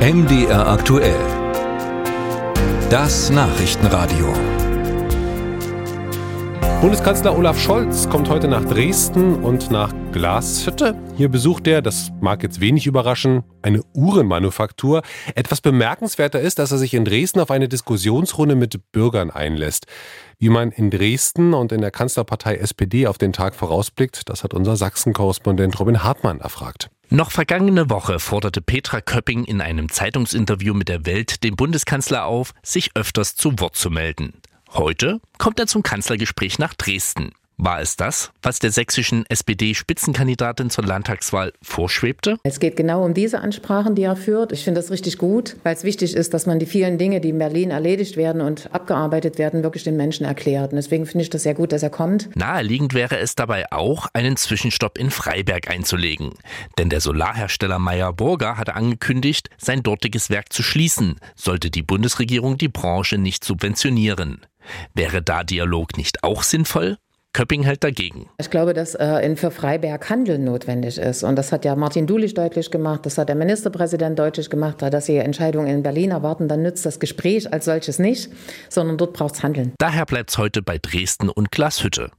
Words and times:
MDR 0.00 0.66
aktuell. 0.66 1.20
Das 2.88 3.28
Nachrichtenradio. 3.28 4.32
Bundeskanzler 6.80 7.36
Olaf 7.36 7.60
Scholz 7.60 8.08
kommt 8.08 8.30
heute 8.30 8.48
nach 8.48 8.64
Dresden 8.64 9.44
und 9.44 9.70
nach 9.70 9.92
Glashütte. 10.12 10.96
Hier 11.18 11.28
besucht 11.28 11.66
er, 11.66 11.82
das 11.82 12.12
mag 12.18 12.42
jetzt 12.42 12.62
wenig 12.62 12.86
überraschen, 12.86 13.42
eine 13.60 13.82
Uhrenmanufaktur. 13.92 15.02
Etwas 15.34 15.60
bemerkenswerter 15.60 16.40
ist, 16.40 16.58
dass 16.58 16.72
er 16.72 16.78
sich 16.78 16.94
in 16.94 17.04
Dresden 17.04 17.38
auf 17.38 17.50
eine 17.50 17.68
Diskussionsrunde 17.68 18.54
mit 18.54 18.92
Bürgern 18.92 19.30
einlässt. 19.30 19.84
Wie 20.38 20.48
man 20.48 20.72
in 20.72 20.90
Dresden 20.90 21.52
und 21.52 21.72
in 21.72 21.82
der 21.82 21.90
Kanzlerpartei 21.90 22.56
SPD 22.56 23.06
auf 23.06 23.18
den 23.18 23.34
Tag 23.34 23.54
vorausblickt, 23.54 24.30
das 24.30 24.44
hat 24.44 24.54
unser 24.54 24.76
Sachsen-Korrespondent 24.76 25.78
Robin 25.78 26.02
Hartmann 26.02 26.40
erfragt. 26.40 26.88
Noch 27.12 27.32
vergangene 27.32 27.90
Woche 27.90 28.20
forderte 28.20 28.62
Petra 28.62 29.00
Köpping 29.00 29.42
in 29.42 29.60
einem 29.60 29.88
Zeitungsinterview 29.88 30.74
mit 30.74 30.88
der 30.88 31.06
Welt 31.06 31.42
den 31.42 31.56
Bundeskanzler 31.56 32.24
auf, 32.24 32.54
sich 32.62 32.92
öfters 32.94 33.34
zu 33.34 33.58
Wort 33.58 33.74
zu 33.74 33.90
melden. 33.90 34.34
Heute 34.74 35.20
kommt 35.36 35.58
er 35.58 35.66
zum 35.66 35.82
Kanzlergespräch 35.82 36.60
nach 36.60 36.72
Dresden. 36.74 37.32
War 37.62 37.82
es 37.82 37.96
das, 37.96 38.32
was 38.40 38.58
der 38.58 38.70
sächsischen 38.70 39.26
SPD-Spitzenkandidatin 39.28 40.70
zur 40.70 40.84
Landtagswahl 40.84 41.52
vorschwebte? 41.60 42.38
Es 42.42 42.58
geht 42.58 42.74
genau 42.74 43.04
um 43.04 43.12
diese 43.12 43.40
Ansprachen, 43.40 43.94
die 43.94 44.04
er 44.04 44.16
führt. 44.16 44.52
Ich 44.52 44.64
finde 44.64 44.80
das 44.80 44.90
richtig 44.90 45.18
gut, 45.18 45.56
weil 45.62 45.74
es 45.74 45.84
wichtig 45.84 46.14
ist, 46.14 46.32
dass 46.32 46.46
man 46.46 46.58
die 46.58 46.64
vielen 46.64 46.96
Dinge, 46.96 47.20
die 47.20 47.28
in 47.28 47.38
Berlin 47.38 47.70
erledigt 47.70 48.16
werden 48.16 48.40
und 48.40 48.72
abgearbeitet 48.72 49.36
werden, 49.36 49.62
wirklich 49.62 49.84
den 49.84 49.98
Menschen 49.98 50.24
erklärt. 50.24 50.72
Und 50.72 50.76
deswegen 50.76 51.04
finde 51.04 51.24
ich 51.24 51.28
das 51.28 51.42
sehr 51.42 51.52
gut, 51.52 51.72
dass 51.72 51.82
er 51.82 51.90
kommt. 51.90 52.34
Naheliegend 52.34 52.94
wäre 52.94 53.18
es 53.18 53.34
dabei 53.34 53.70
auch, 53.70 54.06
einen 54.14 54.38
Zwischenstopp 54.38 54.96
in 54.96 55.10
Freiberg 55.10 55.68
einzulegen. 55.68 56.30
Denn 56.78 56.88
der 56.88 57.02
Solarhersteller 57.02 57.78
Meyer 57.78 58.14
Burger 58.14 58.56
hatte 58.56 58.74
angekündigt, 58.74 59.50
sein 59.58 59.82
dortiges 59.82 60.30
Werk 60.30 60.50
zu 60.50 60.62
schließen, 60.62 61.16
sollte 61.36 61.68
die 61.68 61.82
Bundesregierung 61.82 62.56
die 62.56 62.68
Branche 62.68 63.18
nicht 63.18 63.44
subventionieren. 63.44 64.40
Wäre 64.94 65.20
da 65.20 65.44
Dialog 65.44 65.98
nicht 65.98 66.24
auch 66.24 66.42
sinnvoll? 66.42 66.96
Köpping 67.32 67.62
hält 67.62 67.84
dagegen. 67.84 68.28
Ich 68.38 68.50
glaube, 68.50 68.74
dass 68.74 68.94
äh, 68.94 69.36
für 69.36 69.50
Freiberg 69.50 70.10
Handeln 70.10 70.44
notwendig 70.44 70.98
ist. 70.98 71.22
Und 71.22 71.36
das 71.36 71.52
hat 71.52 71.64
ja 71.64 71.76
Martin 71.76 72.06
Dulich 72.06 72.34
deutlich 72.34 72.70
gemacht, 72.70 73.06
das 73.06 73.18
hat 73.18 73.28
der 73.28 73.36
Ministerpräsident 73.36 74.18
deutlich 74.18 74.50
gemacht, 74.50 74.82
dass 74.82 75.06
sie 75.06 75.16
Entscheidungen 75.16 75.68
in 75.68 75.82
Berlin 75.82 76.10
erwarten. 76.10 76.48
Dann 76.48 76.62
nützt 76.62 76.84
das 76.84 76.98
Gespräch 76.98 77.52
als 77.52 77.66
solches 77.66 77.98
nicht, 77.98 78.30
sondern 78.68 78.98
dort 78.98 79.12
braucht 79.12 79.36
es 79.36 79.42
Handeln. 79.42 79.72
Daher 79.78 80.06
bleibt 80.06 80.30
es 80.30 80.38
heute 80.38 80.62
bei 80.62 80.78
Dresden 80.78 81.28
und 81.28 81.50
Glashütte. 81.52 82.10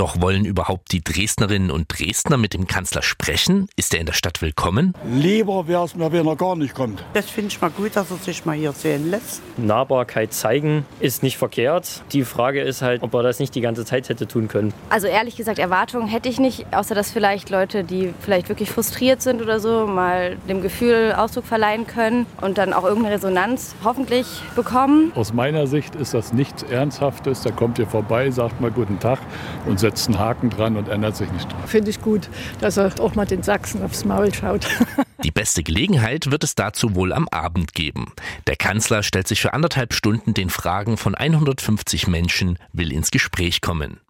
Doch 0.00 0.18
wollen 0.18 0.46
überhaupt 0.46 0.92
die 0.92 1.04
Dresdnerinnen 1.04 1.70
und 1.70 1.88
Dresdner 1.88 2.38
mit 2.38 2.54
dem 2.54 2.66
Kanzler 2.66 3.02
sprechen? 3.02 3.68
Ist 3.76 3.92
er 3.92 4.00
in 4.00 4.06
der 4.06 4.14
Stadt 4.14 4.40
willkommen? 4.40 4.94
Lieber 5.12 5.68
wäre 5.68 5.84
es 5.84 5.94
mir, 5.94 6.10
wenn 6.10 6.26
er 6.26 6.36
gar 6.36 6.56
nicht 6.56 6.74
kommt. 6.74 7.04
Das 7.12 7.28
finde 7.28 7.48
ich 7.48 7.60
mal 7.60 7.68
gut, 7.68 7.96
dass 7.96 8.10
er 8.10 8.16
sich 8.16 8.46
mal 8.46 8.56
hier 8.56 8.72
sehen 8.72 9.10
lässt. 9.10 9.42
Nahbarkeit 9.58 10.32
zeigen 10.32 10.86
ist 11.00 11.22
nicht 11.22 11.36
verkehrt. 11.36 12.02
Die 12.12 12.24
Frage 12.24 12.62
ist 12.62 12.80
halt, 12.80 13.02
ob 13.02 13.12
er 13.12 13.22
das 13.22 13.40
nicht 13.40 13.54
die 13.54 13.60
ganze 13.60 13.84
Zeit 13.84 14.08
hätte 14.08 14.26
tun 14.26 14.48
können. 14.48 14.72
Also 14.88 15.06
ehrlich 15.06 15.36
gesagt, 15.36 15.58
Erwartungen 15.58 16.08
hätte 16.08 16.30
ich 16.30 16.40
nicht, 16.40 16.72
außer 16.72 16.94
dass 16.94 17.10
vielleicht 17.10 17.50
Leute, 17.50 17.84
die 17.84 18.14
vielleicht 18.22 18.48
wirklich 18.48 18.70
frustriert 18.70 19.20
sind 19.20 19.42
oder 19.42 19.60
so, 19.60 19.86
mal 19.86 20.38
dem 20.48 20.62
Gefühl 20.62 21.12
Ausdruck 21.14 21.44
verleihen 21.44 21.86
können 21.86 22.24
und 22.40 22.56
dann 22.56 22.72
auch 22.72 22.84
irgendeine 22.84 23.16
Resonanz 23.16 23.74
hoffentlich 23.84 24.26
bekommen. 24.56 25.12
Aus 25.14 25.34
meiner 25.34 25.66
Sicht 25.66 25.94
ist 25.94 26.14
das 26.14 26.32
nichts 26.32 26.62
Ernsthaftes. 26.62 27.42
Der 27.42 27.52
kommt 27.52 27.76
hier 27.76 27.86
vorbei, 27.86 28.30
sagt 28.30 28.62
mal 28.62 28.70
guten 28.70 28.98
Tag 28.98 29.18
und 29.66 29.80
setzt 29.80 30.08
einen 30.08 30.18
Haken 30.18 30.50
dran 30.50 30.76
und 30.76 30.88
ändert 30.88 31.16
sich 31.16 31.30
nicht 31.32 31.50
dran. 31.50 31.60
Finde 31.66 31.90
ich 31.90 32.00
gut, 32.00 32.28
dass 32.60 32.76
er 32.76 32.98
auch 33.00 33.14
mal 33.14 33.26
den 33.26 33.42
Sachsen 33.42 33.82
aufs 33.82 34.04
Maul 34.04 34.32
schaut. 34.34 34.66
Die 35.24 35.30
beste 35.30 35.62
Gelegenheit 35.62 36.30
wird 36.30 36.44
es 36.44 36.54
dazu 36.54 36.94
wohl 36.94 37.12
am 37.12 37.28
Abend 37.28 37.74
geben. 37.74 38.12
Der 38.46 38.56
Kanzler 38.56 39.02
stellt 39.02 39.28
sich 39.28 39.40
für 39.40 39.52
anderthalb 39.52 39.92
Stunden 39.92 40.34
den 40.34 40.50
Fragen 40.50 40.96
von 40.96 41.14
150 41.14 42.06
Menschen, 42.06 42.58
will 42.72 42.92
ins 42.92 43.10
Gespräch 43.10 43.60
kommen. 43.60 44.00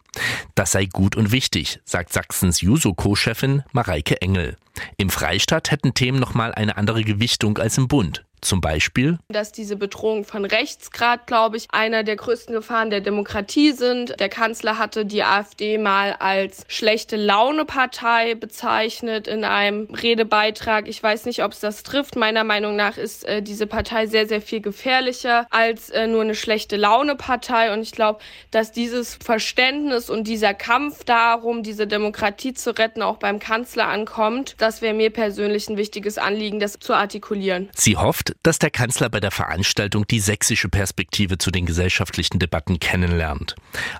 Das 0.55 0.73
sei 0.73 0.87
gut 0.87 1.17
und 1.17 1.33
wichtig, 1.33 1.81
sagt 1.85 2.13
Sachsens 2.13 2.61
Juso-Co-Chefin 2.61 3.63
Mareike 3.73 4.21
Engel. 4.21 4.57
Im 4.97 5.11
Freistaat 5.11 5.71
hätten 5.71 5.95
Themen 5.95 6.19
nochmal 6.19 6.53
eine 6.53 6.77
andere 6.77 7.03
Gewichtung 7.05 7.59
als 7.59 7.79
im 7.79 7.89
Bund. 7.89 8.25
Zum 8.41 8.61
Beispiel, 8.61 9.19
dass 9.29 9.53
diese 9.53 9.77
Bedrohung 9.77 10.25
von 10.25 10.45
rechts 10.45 10.91
gerade, 10.91 11.23
glaube 11.27 11.57
ich, 11.57 11.69
einer 11.71 12.05
der 12.05 12.17
größten 12.17 12.55
Gefahren 12.55 12.91
der 12.91 13.01
Demokratie 13.01 13.73
sind. 13.73 14.19
Der 14.19 14.29
Kanzler 14.29 14.79
hatte 14.79 15.05
die 15.05 15.23
AfD 15.23 15.79
mal 15.79 16.15
als 16.19 16.65
schlechte 16.69 17.17
Laune-Partei 17.17 18.35
bezeichnet 18.35 19.29
in 19.29 19.45
einem 19.45 19.89
Redebeitrag. 19.93 20.89
Ich 20.89 21.03
weiß 21.03 21.27
nicht, 21.27 21.45
ob 21.45 21.53
es 21.53 21.61
das 21.61 21.83
trifft. 21.83 22.17
Meiner 22.17 22.45
Meinung 22.45 22.77
nach 22.77 22.97
ist 22.97 23.25
äh, 23.25 23.43
diese 23.43 23.67
Partei 23.67 24.07
sehr, 24.07 24.27
sehr 24.27 24.41
viel 24.41 24.61
gefährlicher 24.61 25.47
als 25.51 25.91
äh, 25.91 26.07
nur 26.07 26.23
eine 26.23 26.35
schlechte 26.35 26.77
Laune-Partei. 26.77 27.73
Und 27.75 27.83
ich 27.83 27.93
glaube, 27.93 28.21
dass 28.51 28.73
dieses 28.73 29.17
Verständnis 29.17 30.09
und 30.09 30.25
dieser 30.25 30.55
Kampf 30.55 31.05
darum, 31.05 31.63
diese 31.63 31.87
Demokratie 31.87 32.55
zu 32.55 32.77
retten, 32.77 33.03
auch 33.03 33.19
beim 33.19 33.39
Kanzler 33.39 33.89
ankommt. 33.89 34.55
Das 34.59 34.81
wäre 34.83 34.95
mir 34.95 35.11
persönlich 35.11 35.69
ein 35.69 35.77
wichtiges 35.77 36.19
Anliegen, 36.19 36.61
das 36.61 36.79
zu 36.79 36.95
artikulieren. 36.95 37.69
Sie 37.75 37.97
hofft, 37.97 38.30
dass 38.43 38.59
der 38.59 38.71
Kanzler 38.71 39.09
bei 39.09 39.21
der 39.21 39.31
Veranstaltung 39.31 40.07
die 40.07 40.21
sächsische 40.21 40.69
Perspektive 40.69 41.39
zu 41.39 41.51
den 41.51 41.67
gesellschaftlichen 41.67 42.39
Debatten 42.39 42.79
kennenlernt. 42.79 43.55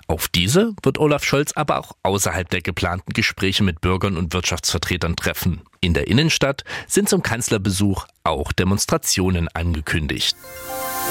Auf 0.07 0.27
diese 0.27 0.73
wird 0.83 0.99
Olaf 0.99 1.23
Scholz 1.23 1.51
aber 1.53 1.79
auch 1.79 1.93
außerhalb 2.03 2.49
der 2.49 2.61
geplanten 2.61 3.13
Gespräche 3.13 3.63
mit 3.63 3.81
Bürgern 3.81 4.17
und 4.17 4.33
Wirtschaftsvertretern 4.33 5.15
treffen. 5.15 5.61
In 5.79 5.93
der 5.93 6.07
Innenstadt 6.07 6.63
sind 6.87 7.09
zum 7.09 7.23
Kanzlerbesuch 7.23 8.05
auch 8.23 8.51
Demonstrationen 8.51 9.47
angekündigt. 9.47 10.35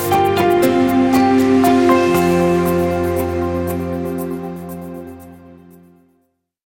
Musik 0.09 0.60